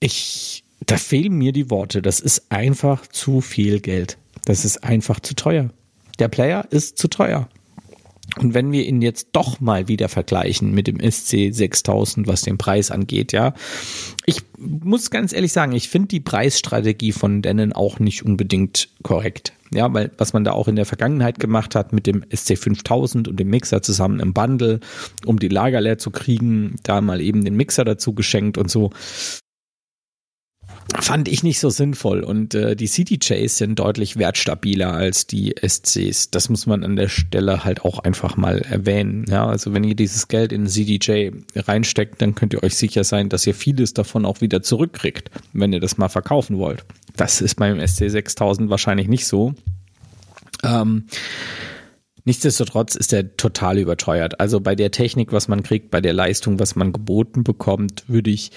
ich, 0.00 0.64
da 0.84 0.96
fehlen 0.96 1.34
mir 1.34 1.52
die 1.52 1.70
Worte. 1.70 2.02
Das 2.02 2.20
ist 2.20 2.50
einfach 2.50 3.06
zu 3.06 3.40
viel 3.40 3.80
Geld. 3.80 4.18
Das 4.44 4.64
ist 4.64 4.84
einfach 4.84 5.20
zu 5.20 5.34
teuer. 5.34 5.70
Der 6.18 6.28
Player 6.28 6.66
ist 6.70 6.98
zu 6.98 7.08
teuer. 7.08 7.48
Und 8.38 8.54
wenn 8.54 8.72
wir 8.72 8.84
ihn 8.84 9.00
jetzt 9.02 9.28
doch 9.32 9.60
mal 9.60 9.88
wieder 9.88 10.08
vergleichen 10.08 10.72
mit 10.72 10.88
dem 10.88 10.98
SC 11.00 11.54
6000, 11.54 12.26
was 12.26 12.42
den 12.42 12.58
Preis 12.58 12.90
angeht, 12.90 13.32
ja, 13.32 13.54
ich 14.26 14.42
muss 14.58 15.10
ganz 15.10 15.32
ehrlich 15.32 15.52
sagen, 15.52 15.72
ich 15.72 15.88
finde 15.88 16.08
die 16.08 16.20
Preisstrategie 16.20 17.12
von 17.12 17.40
Denon 17.40 17.72
auch 17.72 17.98
nicht 17.98 18.24
unbedingt 18.24 18.88
korrekt. 19.02 19.52
Ja, 19.72 19.92
weil 19.92 20.10
was 20.18 20.32
man 20.32 20.44
da 20.44 20.52
auch 20.52 20.68
in 20.68 20.76
der 20.76 20.86
Vergangenheit 20.86 21.40
gemacht 21.40 21.74
hat 21.74 21.92
mit 21.92 22.06
dem 22.06 22.24
SC 22.34 22.58
5000 22.58 23.26
und 23.28 23.40
dem 23.40 23.48
Mixer 23.48 23.82
zusammen 23.82 24.20
im 24.20 24.32
Bundle, 24.32 24.80
um 25.24 25.38
die 25.38 25.48
Lager 25.48 25.80
leer 25.80 25.98
zu 25.98 26.10
kriegen, 26.10 26.76
da 26.82 27.00
mal 27.00 27.20
eben 27.20 27.44
den 27.44 27.56
Mixer 27.56 27.84
dazu 27.84 28.12
geschenkt 28.12 28.58
und 28.58 28.70
so 28.70 28.90
fand 30.94 31.28
ich 31.28 31.42
nicht 31.42 31.60
so 31.60 31.68
sinnvoll 31.68 32.20
und 32.20 32.54
äh, 32.54 32.76
die 32.76 32.86
CDJs 32.86 33.56
sind 33.56 33.78
deutlich 33.78 34.16
wertstabiler 34.16 34.92
als 34.92 35.26
die 35.26 35.54
SCs. 35.60 36.30
Das 36.30 36.48
muss 36.48 36.66
man 36.66 36.84
an 36.84 36.96
der 36.96 37.08
Stelle 37.08 37.64
halt 37.64 37.84
auch 37.84 37.98
einfach 37.98 38.36
mal 38.36 38.58
erwähnen. 38.58 39.24
Ja, 39.28 39.46
also 39.46 39.72
wenn 39.74 39.84
ihr 39.84 39.96
dieses 39.96 40.28
Geld 40.28 40.52
in 40.52 40.66
CDJ 40.66 41.30
reinsteckt, 41.56 42.22
dann 42.22 42.34
könnt 42.34 42.54
ihr 42.54 42.62
euch 42.62 42.76
sicher 42.76 43.04
sein, 43.04 43.28
dass 43.28 43.46
ihr 43.46 43.54
vieles 43.54 43.94
davon 43.94 44.24
auch 44.24 44.40
wieder 44.40 44.62
zurückkriegt, 44.62 45.30
wenn 45.52 45.72
ihr 45.72 45.80
das 45.80 45.98
mal 45.98 46.08
verkaufen 46.08 46.58
wollt. 46.58 46.84
Das 47.16 47.40
ist 47.40 47.56
beim 47.56 47.84
SC 47.84 48.10
6000 48.10 48.70
wahrscheinlich 48.70 49.08
nicht 49.08 49.26
so. 49.26 49.54
Ähm, 50.62 51.04
Nichtsdestotrotz 52.26 52.96
ist 52.96 53.12
er 53.12 53.36
total 53.36 53.78
überteuert. 53.78 54.40
Also 54.40 54.60
bei 54.60 54.74
der 54.74 54.90
Technik, 54.90 55.32
was 55.32 55.46
man 55.46 55.62
kriegt, 55.62 55.92
bei 55.92 56.00
der 56.00 56.12
Leistung, 56.12 56.58
was 56.58 56.74
man 56.74 56.92
geboten 56.92 57.44
bekommt, 57.44 58.02
würde 58.08 58.30
ich 58.30 58.50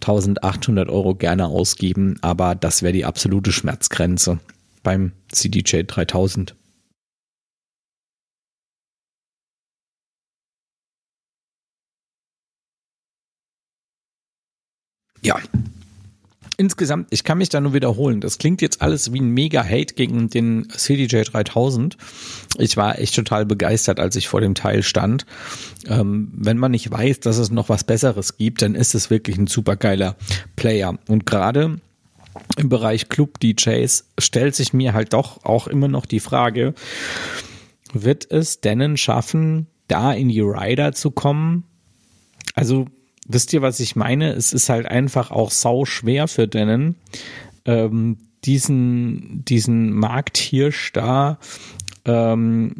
1800 0.00 0.88
Euro 0.88 1.14
gerne 1.14 1.46
ausgeben, 1.46 2.16
aber 2.22 2.56
das 2.56 2.82
wäre 2.82 2.92
die 2.92 3.04
absolute 3.04 3.52
Schmerzgrenze 3.52 4.40
beim 4.82 5.12
CDJ 5.30 5.82
3000. 5.86 6.56
Ja, 15.22 15.38
insgesamt, 16.56 17.08
ich 17.10 17.24
kann 17.24 17.38
mich 17.38 17.48
da 17.48 17.60
nur 17.60 17.74
wiederholen. 17.74 18.20
Das 18.20 18.38
klingt 18.38 18.62
jetzt 18.62 18.82
alles 18.82 19.12
wie 19.12 19.20
ein 19.20 19.30
Mega-Hate 19.30 19.94
gegen 19.94 20.28
den 20.28 20.68
CDJ 20.68 21.22
3000. 21.22 21.96
Ich 22.58 22.76
war 22.76 22.98
echt 22.98 23.14
total 23.14 23.46
begeistert, 23.46 24.00
als 24.00 24.16
ich 24.16 24.28
vor 24.28 24.40
dem 24.40 24.54
Teil 24.54 24.82
stand. 24.82 25.26
Ähm, 25.86 26.32
wenn 26.34 26.58
man 26.58 26.72
nicht 26.72 26.90
weiß, 26.90 27.20
dass 27.20 27.38
es 27.38 27.50
noch 27.50 27.68
was 27.68 27.84
Besseres 27.84 28.36
gibt, 28.36 28.62
dann 28.62 28.74
ist 28.74 28.94
es 28.94 29.10
wirklich 29.10 29.36
ein 29.38 29.46
supergeiler 29.46 30.16
Player. 30.56 30.98
Und 31.08 31.26
gerade 31.26 31.76
im 32.56 32.68
Bereich 32.68 33.08
Club 33.08 33.40
DJs 33.40 34.04
stellt 34.18 34.54
sich 34.54 34.72
mir 34.72 34.92
halt 34.92 35.12
doch 35.12 35.44
auch 35.44 35.66
immer 35.66 35.88
noch 35.88 36.06
die 36.06 36.20
Frage, 36.20 36.74
wird 37.92 38.30
es 38.30 38.60
Dennen 38.60 38.96
schaffen, 38.96 39.68
da 39.88 40.12
in 40.12 40.28
die 40.28 40.40
Rider 40.40 40.92
zu 40.92 41.10
kommen? 41.10 41.64
Also 42.54 42.86
wisst 43.26 43.52
ihr, 43.52 43.62
was 43.62 43.80
ich 43.80 43.96
meine? 43.96 44.32
Es 44.32 44.52
ist 44.52 44.68
halt 44.68 44.86
einfach 44.86 45.30
auch 45.30 45.50
sau 45.50 45.84
schwer 45.84 46.28
für 46.28 46.48
Dennen, 46.48 46.96
ähm, 47.64 48.18
diesen, 48.44 49.44
diesen 49.44 49.92
Markthirsch 49.92 50.92
da 50.92 51.38
ähm, 52.04 52.74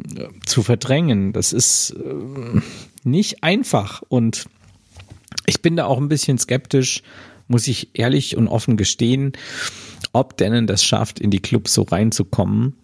zu 0.45 0.61
verdrängen. 0.61 1.33
Das 1.33 1.53
ist 1.53 1.91
äh, 1.91 2.61
nicht 3.03 3.43
einfach 3.43 4.03
und 4.07 4.45
ich 5.45 5.61
bin 5.61 5.75
da 5.75 5.85
auch 5.85 5.97
ein 5.97 6.09
bisschen 6.09 6.37
skeptisch, 6.37 7.03
muss 7.47 7.67
ich 7.67 7.89
ehrlich 7.93 8.37
und 8.37 8.47
offen 8.47 8.77
gestehen, 8.77 9.33
ob 10.13 10.37
Dennen 10.37 10.67
das 10.67 10.83
schafft, 10.83 11.19
in 11.19 11.31
die 11.31 11.41
Clubs 11.41 11.73
so 11.73 11.83
reinzukommen. 11.83 12.75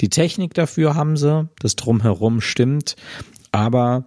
Die 0.00 0.10
Technik 0.10 0.54
dafür 0.54 0.94
haben 0.94 1.16
sie, 1.16 1.48
das 1.58 1.76
drumherum 1.76 2.40
stimmt, 2.40 2.96
aber 3.50 4.04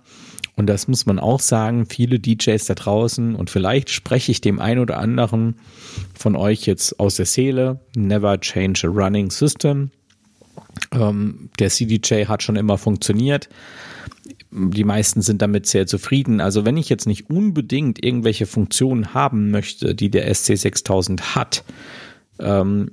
und 0.57 0.65
das 0.67 0.87
muss 0.87 1.05
man 1.05 1.19
auch 1.19 1.39
sagen, 1.39 1.85
viele 1.85 2.19
DJs 2.19 2.65
da 2.65 2.73
draußen 2.73 3.35
und 3.35 3.49
vielleicht 3.49 3.91
spreche 3.91 4.31
ich 4.31 4.41
dem 4.41 4.59
einen 4.59 4.79
oder 4.79 4.97
anderen 4.97 5.55
von 6.15 6.35
euch 6.35 6.65
jetzt 6.65 6.99
aus 6.99 7.15
der 7.15 7.27
Seele, 7.27 7.79
never 7.95 8.39
change 8.39 8.87
a 8.87 8.89
running 8.89 9.29
system. 9.29 9.91
Ähm, 10.91 11.49
der 11.59 11.69
CDJ 11.69 12.25
hat 12.25 12.41
schon 12.41 12.55
immer 12.55 12.79
funktioniert. 12.79 13.49
Die 14.49 14.83
meisten 14.83 15.21
sind 15.21 15.43
damit 15.43 15.67
sehr 15.67 15.85
zufrieden. 15.85 16.41
Also 16.41 16.65
wenn 16.65 16.77
ich 16.77 16.89
jetzt 16.89 17.05
nicht 17.05 17.29
unbedingt 17.29 18.03
irgendwelche 18.03 18.47
Funktionen 18.47 19.13
haben 19.13 19.51
möchte, 19.51 19.93
die 19.93 20.09
der 20.09 20.31
SC6000 20.31 21.35
hat, 21.35 21.63
ähm, 22.39 22.91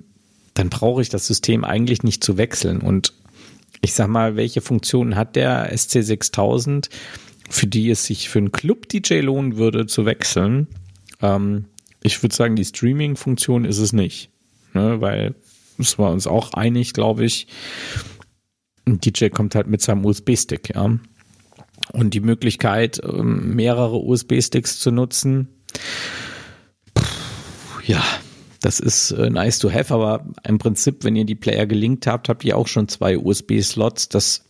dann 0.52 0.68
brauche 0.68 1.00
ich 1.00 1.08
das 1.08 1.26
System 1.26 1.64
eigentlich 1.64 2.02
nicht 2.02 2.22
zu 2.22 2.36
wechseln. 2.36 2.80
Und 2.80 3.14
ich 3.80 3.94
sag 3.94 4.08
mal, 4.08 4.36
welche 4.36 4.60
Funktionen 4.60 5.16
hat 5.16 5.34
der 5.34 5.74
SC6000? 5.74 6.90
Für 7.48 7.66
die 7.66 7.90
es 7.90 8.06
sich 8.06 8.28
für 8.28 8.38
einen 8.38 8.52
Club-DJ 8.52 9.20
lohnen 9.20 9.56
würde 9.56 9.86
zu 9.86 10.06
wechseln. 10.06 10.68
Ähm, 11.20 11.66
ich 12.02 12.22
würde 12.22 12.34
sagen, 12.34 12.56
die 12.56 12.64
Streaming-Funktion 12.64 13.64
ist 13.64 13.78
es 13.78 13.92
nicht. 13.92 14.30
Ne, 14.72 15.00
weil 15.00 15.34
es 15.78 15.98
war 15.98 16.10
uns 16.10 16.26
auch 16.26 16.52
einig, 16.54 16.92
glaube 16.92 17.24
ich. 17.24 17.46
Ein 18.86 19.00
DJ 19.00 19.28
kommt 19.28 19.54
halt 19.54 19.66
mit 19.66 19.80
seinem 19.80 20.04
USB-Stick, 20.04 20.74
ja. 20.74 20.98
Und 21.92 22.14
die 22.14 22.20
Möglichkeit, 22.20 23.00
ähm, 23.04 23.54
mehrere 23.54 23.96
USB-Sticks 23.96 24.78
zu 24.80 24.90
nutzen, 24.90 25.48
ja, 27.86 28.02
das 28.60 28.80
ist 28.80 29.10
äh, 29.10 29.28
nice 29.28 29.58
to 29.58 29.70
have, 29.70 29.92
aber 29.92 30.26
im 30.44 30.58
Prinzip, 30.58 31.04
wenn 31.04 31.16
ihr 31.16 31.26
die 31.26 31.34
Player 31.34 31.66
gelinkt 31.66 32.06
habt, 32.06 32.28
habt 32.28 32.44
ihr 32.44 32.56
auch 32.56 32.66
schon 32.66 32.88
zwei 32.88 33.18
USB-Slots. 33.18 34.08
Das 34.08 34.46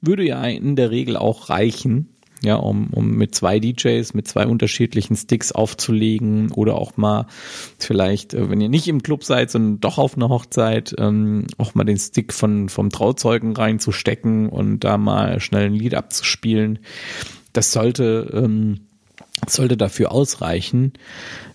würde 0.00 0.24
ja 0.24 0.44
in 0.44 0.76
der 0.76 0.90
Regel 0.90 1.16
auch 1.16 1.48
reichen 1.48 2.14
ja, 2.42 2.54
um, 2.56 2.88
um 2.92 3.16
mit 3.16 3.34
zwei 3.34 3.58
DJs, 3.58 4.14
mit 4.14 4.28
zwei 4.28 4.46
unterschiedlichen 4.46 5.16
Sticks 5.16 5.52
aufzulegen 5.52 6.52
oder 6.52 6.76
auch 6.76 6.96
mal 6.96 7.26
vielleicht, 7.78 8.34
äh, 8.34 8.48
wenn 8.50 8.60
ihr 8.60 8.68
nicht 8.68 8.88
im 8.88 9.02
Club 9.02 9.24
seid, 9.24 9.50
sondern 9.50 9.80
doch 9.80 9.98
auf 9.98 10.16
einer 10.16 10.28
Hochzeit, 10.28 10.94
ähm, 10.98 11.46
auch 11.58 11.74
mal 11.74 11.84
den 11.84 11.98
Stick 11.98 12.32
von, 12.32 12.68
vom 12.68 12.90
Trauzeugen 12.90 13.56
reinzustecken 13.56 14.48
und 14.48 14.80
da 14.80 14.98
mal 14.98 15.40
schnell 15.40 15.66
ein 15.66 15.74
Lied 15.74 15.94
abzuspielen. 15.94 16.78
Das 17.52 17.72
sollte, 17.72 18.30
ähm, 18.32 18.80
sollte 19.46 19.76
dafür 19.76 20.12
ausreichen. 20.12 20.92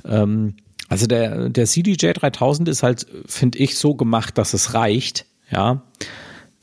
Ähm, 0.06 0.56
also 0.90 1.08
der, 1.08 1.50
der 1.50 1.66
CDJ 1.66 2.12
3000 2.12 2.68
ist 2.68 2.84
halt, 2.84 3.08
finde 3.26 3.58
ich, 3.60 3.78
so 3.78 3.96
gemacht, 3.96 4.38
dass 4.38 4.54
es 4.54 4.74
reicht, 4.74 5.26
ja. 5.50 5.82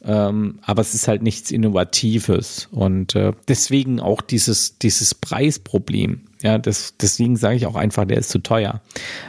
Ähm, 0.05 0.59
aber 0.63 0.81
es 0.81 0.95
ist 0.95 1.09
halt 1.09 1.23
nichts 1.23 1.51
Innovatives 1.51 2.69
und 2.71 3.15
äh, 3.15 3.33
deswegen 3.49 4.01
auch 4.01 4.21
dieses, 4.23 4.79
dieses 4.79 5.15
Preisproblem. 5.15 6.23
Ja, 6.43 6.59
das, 6.59 6.95
deswegen 7.01 7.37
sage 7.37 7.57
ich 7.57 7.67
auch 7.67 7.77
einfach, 7.77 8.07
der 8.07 8.19
ist 8.19 8.31
zu 8.31 8.39
teuer. 8.39 8.81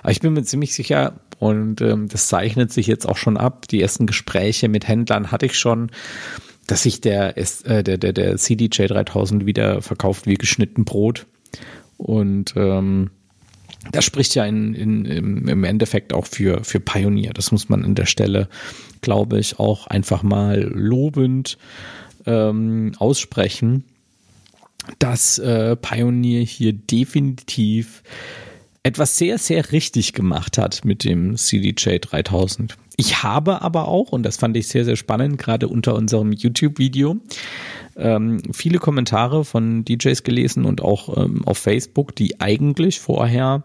Aber 0.01 0.11
ich 0.11 0.21
bin 0.21 0.33
mir 0.33 0.43
ziemlich 0.43 0.73
sicher 0.73 1.19
und 1.39 1.81
ähm, 1.81 2.07
das 2.07 2.27
zeichnet 2.27 2.71
sich 2.71 2.87
jetzt 2.87 3.07
auch 3.07 3.17
schon 3.17 3.35
ab. 3.37 3.67
Die 3.67 3.81
ersten 3.81 4.05
Gespräche 4.05 4.69
mit 4.69 4.87
Händlern 4.87 5.31
hatte 5.31 5.45
ich 5.45 5.57
schon, 5.57 5.91
dass 6.67 6.83
sich 6.83 7.01
der, 7.01 7.37
äh, 7.37 7.83
der, 7.83 7.97
der, 7.97 8.13
der 8.13 8.37
CDJ 8.37 8.85
3000 8.85 9.45
wieder 9.45 9.81
verkauft 9.81 10.25
wie 10.27 10.35
geschnitten 10.35 10.85
Brot 10.85 11.25
und 11.97 12.53
ähm, 12.55 13.11
das 13.91 14.05
spricht 14.05 14.35
ja 14.35 14.45
in, 14.45 14.75
in, 14.75 15.47
im 15.47 15.63
Endeffekt 15.63 16.13
auch 16.13 16.27
für, 16.27 16.63
für 16.63 16.79
Pioneer. 16.79 17.33
Das 17.33 17.51
muss 17.51 17.69
man 17.69 17.83
an 17.83 17.95
der 17.95 18.05
Stelle, 18.05 18.47
glaube 19.01 19.39
ich, 19.39 19.59
auch 19.59 19.87
einfach 19.87 20.21
mal 20.21 20.61
lobend 20.61 21.57
ähm, 22.25 22.93
aussprechen, 22.99 23.83
dass 24.99 25.39
äh, 25.39 25.75
Pioneer 25.75 26.43
hier 26.43 26.73
definitiv 26.73 28.03
etwas 28.83 29.17
sehr, 29.17 29.37
sehr 29.37 29.71
richtig 29.71 30.13
gemacht 30.13 30.57
hat 30.57 30.85
mit 30.85 31.03
dem 31.03 31.37
CDJ 31.37 31.97
3000. 31.99 32.77
Ich 32.97 33.23
habe 33.23 33.61
aber 33.61 33.87
auch, 33.87 34.11
und 34.11 34.23
das 34.23 34.37
fand 34.37 34.57
ich 34.57 34.67
sehr, 34.67 34.85
sehr 34.85 34.95
spannend, 34.95 35.37
gerade 35.37 35.67
unter 35.67 35.95
unserem 35.95 36.31
YouTube-Video, 36.31 37.17
ähm, 37.97 38.41
viele 38.51 38.79
Kommentare 38.79 39.43
von 39.45 39.83
DJs 39.85 40.23
gelesen 40.23 40.65
und 40.65 40.81
auch 40.81 41.17
ähm, 41.17 41.45
auf 41.45 41.57
Facebook, 41.57 42.15
die 42.15 42.39
eigentlich 42.39 42.99
vorher 42.99 43.63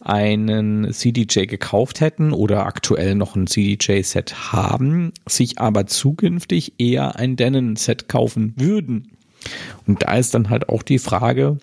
einen 0.00 0.92
CDJ 0.92 1.46
gekauft 1.46 2.00
hätten 2.00 2.32
oder 2.32 2.66
aktuell 2.66 3.14
noch 3.14 3.36
ein 3.36 3.46
CDJ-Set 3.46 4.52
haben, 4.52 5.12
sich 5.26 5.60
aber 5.60 5.86
zukünftig 5.86 6.74
eher 6.78 7.16
ein 7.16 7.36
Denon-Set 7.36 8.08
kaufen 8.08 8.54
würden. 8.56 9.12
Und 9.86 10.02
da 10.02 10.16
ist 10.16 10.34
dann 10.34 10.50
halt 10.50 10.68
auch 10.68 10.82
die 10.82 10.98
Frage, 10.98 11.58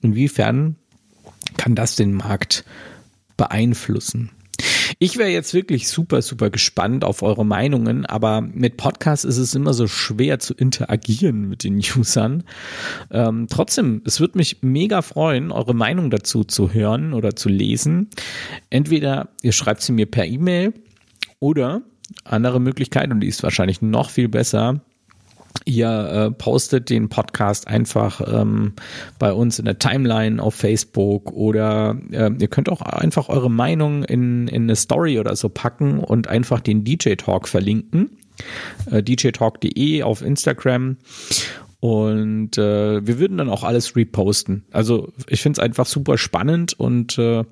inwiefern 0.00 0.76
kann 1.56 1.74
das 1.74 1.96
den 1.96 2.12
Markt 2.12 2.64
beeinflussen? 3.36 4.30
Ich 5.02 5.16
wäre 5.16 5.30
jetzt 5.30 5.52
wirklich 5.52 5.88
super, 5.88 6.22
super 6.22 6.48
gespannt 6.48 7.02
auf 7.02 7.22
eure 7.22 7.44
Meinungen, 7.44 8.06
aber 8.06 8.40
mit 8.40 8.76
Podcasts 8.76 9.24
ist 9.24 9.36
es 9.36 9.52
immer 9.52 9.74
so 9.74 9.88
schwer 9.88 10.38
zu 10.38 10.54
interagieren 10.54 11.48
mit 11.48 11.64
den 11.64 11.78
Usern. 11.96 12.44
Ähm, 13.10 13.48
trotzdem, 13.50 14.02
es 14.04 14.20
würde 14.20 14.38
mich 14.38 14.58
mega 14.62 15.02
freuen, 15.02 15.50
eure 15.50 15.74
Meinung 15.74 16.08
dazu 16.08 16.44
zu 16.44 16.72
hören 16.72 17.14
oder 17.14 17.34
zu 17.34 17.48
lesen. 17.48 18.10
Entweder 18.70 19.30
ihr 19.42 19.50
schreibt 19.50 19.82
sie 19.82 19.90
mir 19.90 20.06
per 20.06 20.24
E-Mail 20.24 20.72
oder 21.40 21.82
andere 22.22 22.60
Möglichkeit, 22.60 23.10
und 23.10 23.18
die 23.18 23.26
ist 23.26 23.42
wahrscheinlich 23.42 23.82
noch 23.82 24.08
viel 24.08 24.28
besser, 24.28 24.82
Ihr 25.64 25.88
äh, 25.88 26.30
postet 26.30 26.90
den 26.90 27.08
Podcast 27.08 27.68
einfach 27.68 28.20
ähm, 28.26 28.74
bei 29.18 29.32
uns 29.32 29.58
in 29.58 29.64
der 29.64 29.78
Timeline 29.78 30.42
auf 30.42 30.54
Facebook 30.54 31.32
oder 31.32 31.96
äh, 32.10 32.30
ihr 32.38 32.48
könnt 32.48 32.68
auch 32.68 32.80
einfach 32.80 33.28
eure 33.28 33.50
Meinung 33.50 34.04
in, 34.04 34.48
in 34.48 34.64
eine 34.64 34.76
Story 34.76 35.18
oder 35.18 35.36
so 35.36 35.48
packen 35.48 36.00
und 36.00 36.28
einfach 36.28 36.60
den 36.60 36.84
DJ 36.84 37.14
Talk 37.14 37.48
verlinken. 37.48 38.10
Äh, 38.90 39.02
djtalk.de 39.02 40.02
auf 40.02 40.22
Instagram. 40.22 40.96
Und 41.80 42.58
äh, 42.58 43.04
wir 43.04 43.18
würden 43.18 43.38
dann 43.38 43.50
auch 43.50 43.64
alles 43.64 43.96
reposten. 43.96 44.64
Also 44.70 45.12
ich 45.26 45.42
finde 45.42 45.60
es 45.60 45.64
einfach 45.64 45.86
super 45.86 46.16
spannend 46.16 46.78
und 46.78 47.18
äh, 47.18 47.44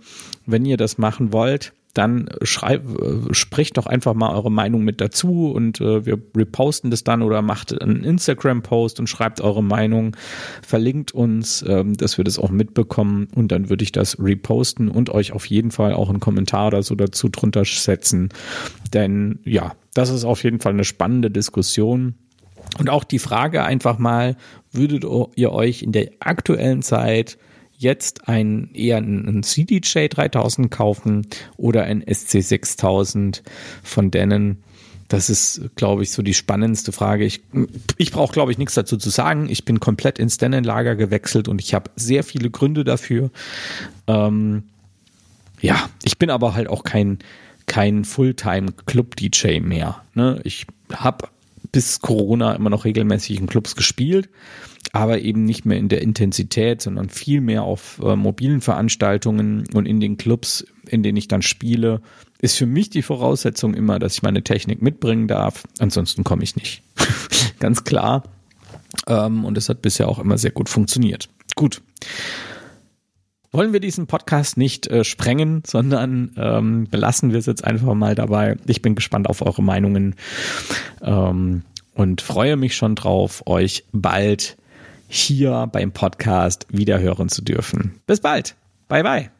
wenn 0.46 0.64
ihr 0.64 0.76
das 0.76 0.98
machen 0.98 1.32
wollt, 1.32 1.72
dann 1.94 2.28
schreib, 2.42 2.84
äh, 3.00 3.34
spricht 3.34 3.76
doch 3.76 3.86
einfach 3.86 4.14
mal 4.14 4.32
eure 4.32 4.50
Meinung 4.50 4.84
mit 4.84 5.00
dazu 5.00 5.50
und 5.50 5.80
äh, 5.80 6.06
wir 6.06 6.18
reposten 6.36 6.90
das 6.90 7.04
dann 7.04 7.22
oder 7.22 7.42
macht 7.42 7.80
einen 7.80 8.04
Instagram-Post 8.04 9.00
und 9.00 9.08
schreibt 9.08 9.40
eure 9.40 9.62
Meinung, 9.62 10.16
verlinkt 10.62 11.12
uns, 11.12 11.64
ähm, 11.66 11.96
dass 11.96 12.16
wir 12.16 12.24
das 12.24 12.38
auch 12.38 12.50
mitbekommen 12.50 13.28
und 13.34 13.50
dann 13.50 13.70
würde 13.70 13.82
ich 13.82 13.92
das 13.92 14.18
reposten 14.20 14.88
und 14.88 15.10
euch 15.10 15.32
auf 15.32 15.46
jeden 15.46 15.70
Fall 15.70 15.94
auch 15.94 16.08
einen 16.08 16.20
Kommentar 16.20 16.68
oder 16.68 16.82
so 16.82 16.94
dazu 16.94 17.28
drunter 17.28 17.64
setzen. 17.64 18.28
Denn 18.92 19.40
ja, 19.44 19.74
das 19.94 20.10
ist 20.10 20.24
auf 20.24 20.44
jeden 20.44 20.60
Fall 20.60 20.72
eine 20.72 20.84
spannende 20.84 21.30
Diskussion. 21.30 22.14
Und 22.78 22.88
auch 22.88 23.04
die 23.04 23.18
Frage 23.18 23.64
einfach 23.64 23.98
mal, 23.98 24.36
würdet 24.70 25.04
ihr 25.34 25.52
euch 25.52 25.82
in 25.82 25.92
der 25.92 26.10
aktuellen 26.20 26.82
Zeit 26.82 27.38
jetzt 27.80 28.28
ein 28.28 28.70
eher 28.74 28.98
ein 28.98 29.42
CDJ 29.42 30.08
3000 30.08 30.70
kaufen 30.70 31.26
oder 31.56 31.84
ein 31.84 32.04
SC 32.06 32.42
6000 32.42 33.42
von 33.82 34.10
denen. 34.10 34.62
Das 35.08 35.30
ist, 35.30 35.62
glaube 35.74 36.02
ich, 36.02 36.12
so 36.12 36.22
die 36.22 36.34
spannendste 36.34 36.92
Frage. 36.92 37.24
Ich, 37.24 37.40
ich 37.96 38.12
brauche, 38.12 38.32
glaube 38.32 38.52
ich, 38.52 38.58
nichts 38.58 38.74
dazu 38.74 38.96
zu 38.96 39.08
sagen. 39.08 39.48
Ich 39.48 39.64
bin 39.64 39.80
komplett 39.80 40.18
ins 40.18 40.38
Denon-Lager 40.38 40.94
gewechselt 40.94 41.48
und 41.48 41.60
ich 41.60 41.74
habe 41.74 41.90
sehr 41.96 42.22
viele 42.22 42.50
Gründe 42.50 42.84
dafür. 42.84 43.30
Ähm, 44.06 44.64
ja, 45.60 45.88
ich 46.04 46.18
bin 46.18 46.30
aber 46.30 46.54
halt 46.54 46.68
auch 46.68 46.84
kein, 46.84 47.18
kein 47.66 48.04
Fulltime-Club-DJ 48.04 49.60
mehr. 49.60 50.02
Ne? 50.14 50.40
Ich 50.44 50.66
habe 50.92 51.28
bis 51.72 52.00
Corona 52.00 52.54
immer 52.54 52.70
noch 52.70 52.84
regelmäßig 52.84 53.38
in 53.38 53.46
Clubs 53.46 53.76
gespielt, 53.76 54.28
aber 54.92 55.20
eben 55.20 55.44
nicht 55.44 55.64
mehr 55.64 55.78
in 55.78 55.88
der 55.88 56.02
Intensität, 56.02 56.82
sondern 56.82 57.08
viel 57.08 57.40
mehr 57.40 57.62
auf 57.62 58.00
äh, 58.02 58.16
mobilen 58.16 58.60
Veranstaltungen 58.60 59.64
und 59.74 59.86
in 59.86 60.00
den 60.00 60.16
Clubs, 60.16 60.64
in 60.86 61.02
denen 61.02 61.16
ich 61.16 61.28
dann 61.28 61.42
spiele, 61.42 62.00
ist 62.40 62.56
für 62.56 62.66
mich 62.66 62.90
die 62.90 63.02
Voraussetzung 63.02 63.74
immer, 63.74 63.98
dass 63.98 64.14
ich 64.14 64.22
meine 64.22 64.42
Technik 64.42 64.82
mitbringen 64.82 65.28
darf. 65.28 65.64
Ansonsten 65.78 66.24
komme 66.24 66.42
ich 66.42 66.56
nicht. 66.56 66.82
Ganz 67.60 67.84
klar. 67.84 68.24
Ähm, 69.06 69.44
und 69.44 69.58
es 69.58 69.68
hat 69.68 69.82
bisher 69.82 70.08
auch 70.08 70.18
immer 70.18 70.38
sehr 70.38 70.50
gut 70.50 70.68
funktioniert. 70.68 71.28
Gut 71.54 71.82
wollen 73.52 73.72
wir 73.72 73.80
diesen 73.80 74.06
Podcast 74.06 74.56
nicht 74.56 74.86
äh, 74.86 75.04
sprengen, 75.04 75.62
sondern 75.66 76.32
ähm, 76.36 76.86
belassen 76.88 77.32
wir 77.32 77.38
es 77.38 77.46
jetzt 77.46 77.64
einfach 77.64 77.94
mal 77.94 78.14
dabei. 78.14 78.56
Ich 78.66 78.82
bin 78.82 78.94
gespannt 78.94 79.28
auf 79.28 79.42
eure 79.42 79.62
Meinungen 79.62 80.14
ähm, 81.02 81.62
und 81.94 82.20
freue 82.20 82.56
mich 82.56 82.76
schon 82.76 82.94
drauf, 82.94 83.42
euch 83.46 83.84
bald 83.92 84.56
hier 85.08 85.68
beim 85.72 85.90
Podcast 85.90 86.66
wieder 86.70 87.00
hören 87.00 87.28
zu 87.28 87.42
dürfen. 87.42 88.00
Bis 88.06 88.20
bald. 88.20 88.54
Bye 88.88 89.02
bye. 89.02 89.30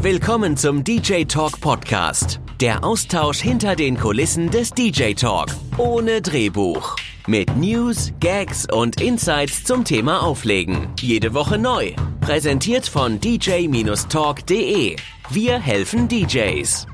Willkommen 0.00 0.56
zum 0.56 0.84
DJ 0.84 1.24
Talk 1.24 1.60
Podcast. 1.60 2.40
Der 2.60 2.82
Austausch 2.82 3.38
hinter 3.38 3.76
den 3.76 3.96
Kulissen 3.96 4.50
des 4.50 4.70
DJ 4.70 5.12
Talk. 5.12 5.46
Ohne 5.76 6.20
Drehbuch. 6.20 6.96
Mit 7.28 7.56
News, 7.56 8.12
Gags 8.18 8.66
und 8.68 9.00
Insights 9.00 9.62
zum 9.62 9.84
Thema 9.84 10.24
Auflegen. 10.24 10.88
Jede 10.98 11.34
Woche 11.34 11.56
neu. 11.56 11.92
Präsentiert 12.20 12.88
von 12.88 13.20
dj-talk.de. 13.20 14.96
Wir 15.30 15.60
helfen 15.60 16.08
DJs. 16.08 16.88